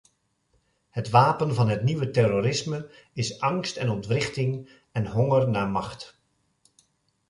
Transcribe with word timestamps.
Het 0.89 1.09
wapen 1.09 1.53
van 1.55 1.69
het 1.69 1.83
nieuwe 1.83 2.09
terrorisme 2.11 2.89
is 3.13 3.39
angst 3.39 3.77
en 3.77 3.89
ontwrichting 3.89 4.69
en 4.91 5.07
honger 5.07 5.49
naar 5.49 5.69
macht. 5.69 6.21